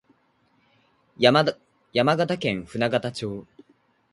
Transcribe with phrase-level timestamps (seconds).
[1.19, 1.45] 山
[2.15, 3.45] 形県舟形町